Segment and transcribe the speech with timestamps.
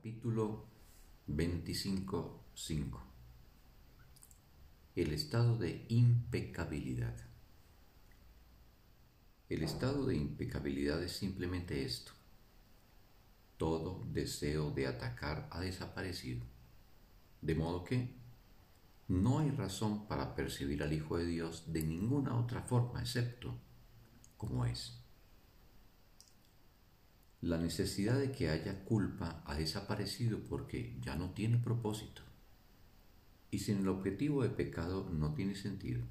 [0.00, 0.64] Capítulo
[1.28, 3.00] 25.5
[4.96, 7.14] El estado de impecabilidad.
[9.50, 12.12] El estado de impecabilidad es simplemente esto.
[13.58, 16.46] Todo deseo de atacar ha desaparecido.
[17.42, 18.14] De modo que
[19.06, 23.54] no hay razón para percibir al Hijo de Dios de ninguna otra forma excepto
[24.38, 24.99] como es.
[27.42, 32.22] La necesidad de que haya culpa ha desaparecido porque ya no tiene propósito.
[33.50, 36.02] Y sin el objetivo de pecado no tiene sentido.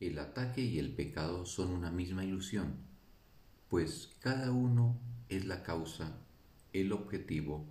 [0.00, 2.74] El ataque y el pecado son una misma ilusión,
[3.70, 4.98] pues cada uno
[5.30, 6.18] es la causa,
[6.74, 7.64] el objetivo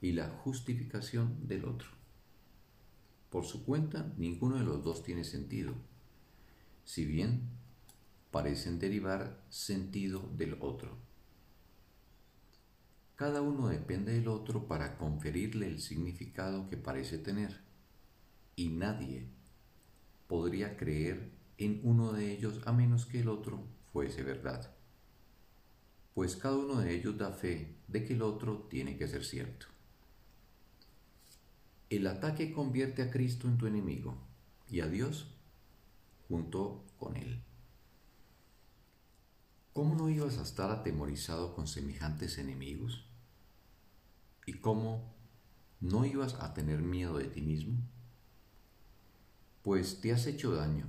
[0.00, 1.88] y la justificación del otro.
[3.30, 5.74] Por su cuenta, ninguno de los dos tiene sentido,
[6.84, 7.48] si bien
[8.32, 10.96] parecen derivar sentido del otro.
[13.14, 17.60] Cada uno depende del otro para conferirle el significado que parece tener,
[18.56, 19.28] y nadie
[20.26, 24.74] podría creer en uno de ellos a menos que el otro fuese verdad,
[26.14, 29.66] pues cada uno de ellos da fe de que el otro tiene que ser cierto.
[31.90, 34.16] El ataque convierte a Cristo en tu enemigo
[34.70, 35.36] y a Dios
[36.28, 37.42] junto con él.
[39.72, 43.06] ¿Cómo no ibas a estar atemorizado con semejantes enemigos?
[44.44, 45.14] ¿Y cómo
[45.80, 47.78] no ibas a tener miedo de ti mismo?
[49.62, 50.88] Pues te has hecho daño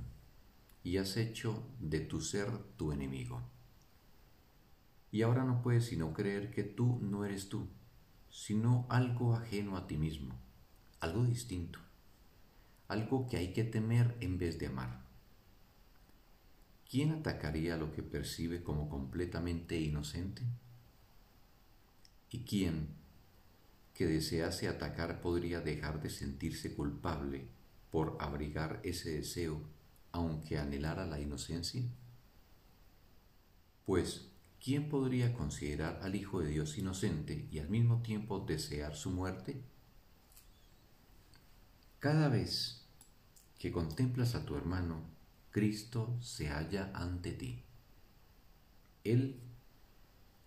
[0.82, 3.40] y has hecho de tu ser tu enemigo.
[5.10, 7.66] Y ahora no puedes sino creer que tú no eres tú,
[8.28, 10.38] sino algo ajeno a ti mismo,
[11.00, 11.78] algo distinto,
[12.88, 15.13] algo que hay que temer en vez de amar.
[16.94, 20.42] ¿Quién atacaría lo que percibe como completamente inocente?
[22.30, 22.86] ¿Y quién,
[23.94, 27.48] que desease atacar, podría dejar de sentirse culpable
[27.90, 29.60] por abrigar ese deseo,
[30.12, 31.82] aunque anhelara la inocencia?
[33.86, 34.28] Pues,
[34.62, 39.60] ¿quién podría considerar al Hijo de Dios inocente y al mismo tiempo desear su muerte?
[41.98, 42.86] Cada vez
[43.58, 45.12] que contemplas a tu hermano
[45.54, 47.62] Cristo se halla ante ti.
[49.04, 49.40] Él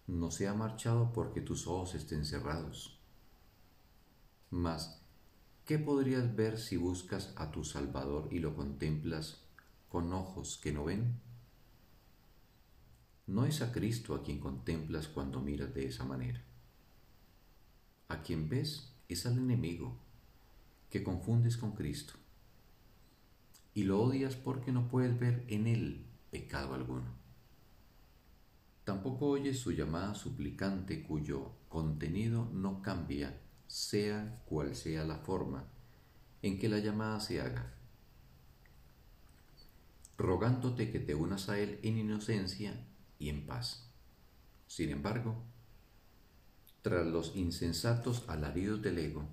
[0.05, 2.99] no se ha marchado porque tus ojos estén cerrados.
[4.49, 5.01] Mas,
[5.63, 9.39] ¿qué podrías ver si buscas a tu Salvador y lo contemplas
[9.87, 11.17] con ojos que no ven?
[13.27, 16.43] No es a Cristo a quien contemplas cuando miras de esa manera.
[18.09, 19.95] A quien ves es al enemigo
[20.89, 22.15] que confundes con Cristo
[23.77, 27.13] y lo odias porque no puedes ver en él pecado alguno.
[28.83, 35.67] Tampoco oyes su llamada suplicante cuyo contenido no cambia, sea cual sea la forma
[36.41, 37.71] en que la llamada se haga,
[40.17, 42.83] rogándote que te unas a él en inocencia
[43.19, 43.91] y en paz.
[44.65, 45.43] Sin embargo,
[46.81, 49.27] tras los insensatos alaridos del ego,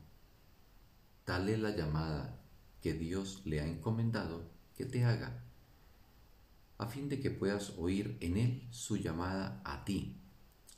[1.24, 2.43] tal es la llamada
[2.84, 4.44] que Dios le ha encomendado
[4.76, 5.42] que te haga,
[6.76, 10.18] a fin de que puedas oír en Él su llamada a ti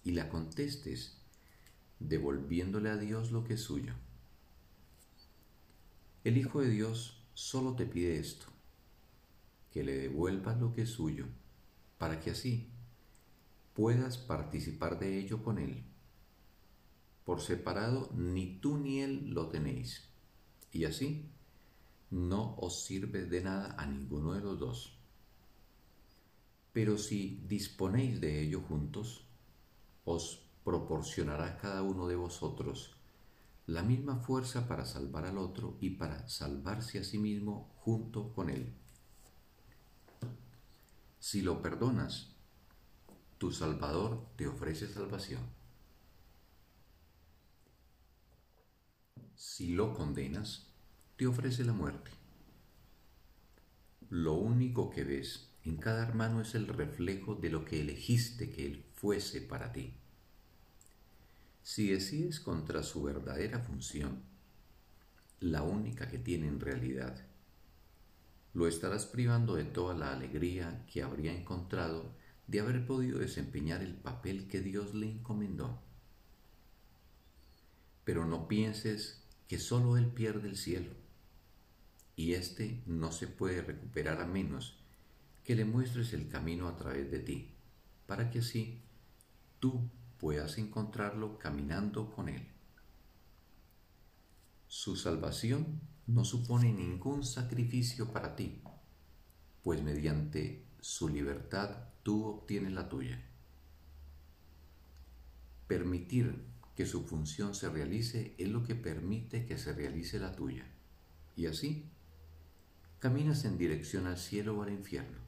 [0.04, 1.18] y la contestes,
[1.98, 3.92] devolviéndole a Dios lo que es suyo.
[6.22, 8.46] El Hijo de Dios solo te pide esto,
[9.72, 11.26] que le devuelvas lo que es suyo,
[11.98, 12.70] para que así
[13.74, 15.82] puedas participar de ello con Él.
[17.24, 20.04] Por separado, ni tú ni Él lo tenéis,
[20.70, 21.32] y así
[22.10, 24.98] no os sirve de nada a ninguno de los dos.
[26.72, 29.24] Pero si disponéis de ello juntos,
[30.04, 32.96] os proporcionará cada uno de vosotros
[33.66, 38.50] la misma fuerza para salvar al otro y para salvarse a sí mismo junto con
[38.50, 38.72] él.
[41.18, 42.36] Si lo perdonas,
[43.38, 45.42] tu Salvador te ofrece salvación.
[49.34, 50.66] Si lo condenas,
[51.16, 52.10] te ofrece la muerte.
[54.10, 58.66] Lo único que ves en cada hermano es el reflejo de lo que elegiste que
[58.66, 59.94] él fuese para ti.
[61.62, 64.22] Si decides contra su verdadera función,
[65.40, 67.26] la única que tiene en realidad,
[68.52, 72.14] lo estarás privando de toda la alegría que habría encontrado
[72.46, 75.82] de haber podido desempeñar el papel que Dios le encomendó.
[78.04, 81.05] Pero no pienses que sólo Él pierde el cielo
[82.16, 84.78] y éste no se puede recuperar a menos
[85.44, 87.52] que le muestres el camino a través de ti,
[88.06, 88.82] para que así
[89.60, 92.48] tú puedas encontrarlo caminando con Él.
[94.66, 98.60] Su salvación no supone ningún sacrificio para ti,
[99.62, 103.22] pues mediante su libertad tú obtienes la tuya.
[105.66, 110.64] Permitir que su función se realice es lo que permite que se realice la tuya.
[111.34, 111.90] Y así,
[112.98, 115.18] caminas en dirección al cielo o al infierno,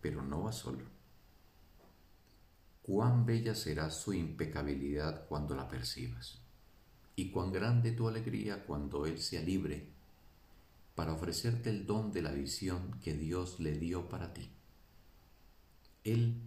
[0.00, 0.84] pero no vas solo.
[2.82, 6.40] Cuán bella será su impecabilidad cuando la percibas,
[7.16, 9.88] y cuán grande tu alegría cuando Él sea libre
[10.94, 14.50] para ofrecerte el don de la visión que Dios le dio para ti.
[16.02, 16.40] Él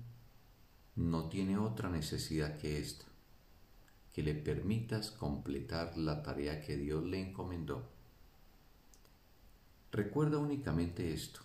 [0.95, 3.05] no tiene otra necesidad que esta,
[4.13, 7.87] que le permitas completar la tarea que Dios le encomendó.
[9.91, 11.41] Recuerda únicamente esto,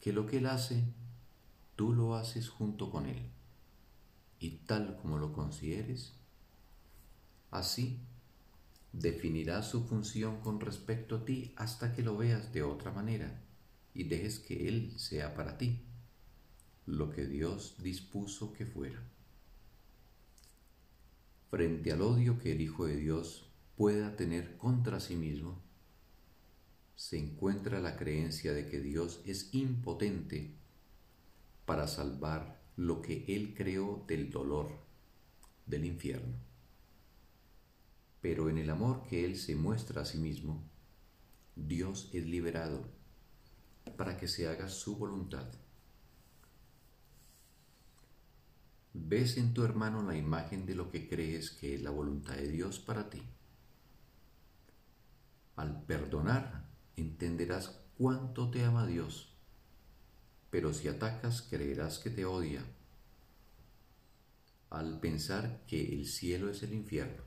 [0.00, 0.84] que lo que Él hace,
[1.74, 3.28] tú lo haces junto con Él,
[4.38, 6.12] y tal como lo consideres,
[7.50, 7.98] así
[8.92, 13.42] definirá su función con respecto a ti hasta que lo veas de otra manera
[13.94, 15.82] y dejes que Él sea para ti
[16.86, 19.02] lo que Dios dispuso que fuera.
[21.50, 25.65] Frente al odio que el Hijo de Dios pueda tener contra sí mismo,
[26.96, 30.56] se encuentra la creencia de que Dios es impotente
[31.64, 34.70] para salvar lo que Él creó del dolor,
[35.66, 36.46] del infierno
[38.26, 40.60] pero en el amor que Él se muestra a sí mismo,
[41.54, 42.82] Dios es liberado
[43.96, 45.46] para que se haga su voluntad.
[48.94, 52.48] ¿Ves en tu hermano la imagen de lo que crees que es la voluntad de
[52.48, 53.22] Dios para ti?
[55.54, 56.65] Al perdonar,
[56.96, 59.32] entenderás cuánto te ama Dios,
[60.50, 62.64] pero si atacas, creerás que te odia.
[64.70, 67.26] Al pensar que el cielo es el infierno,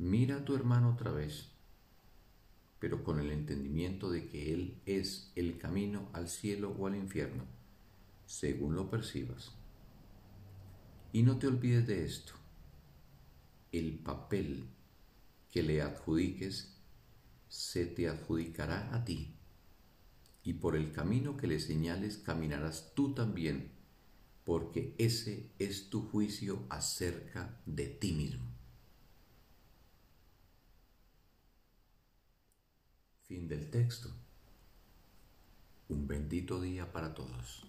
[0.00, 1.48] Mira a tu hermano otra vez,
[2.78, 7.42] pero con el entendimiento de que Él es el camino al cielo o al infierno,
[8.24, 9.50] según lo percibas.
[11.12, 12.34] Y no te olvides de esto.
[13.72, 14.68] El papel
[15.50, 16.77] que le adjudiques
[17.48, 19.34] se te adjudicará a ti,
[20.44, 23.70] y por el camino que le señales caminarás tú también,
[24.44, 28.46] porque ese es tu juicio acerca de ti mismo.
[33.26, 34.10] Fin del texto.
[35.90, 37.66] Un bendito día para todos.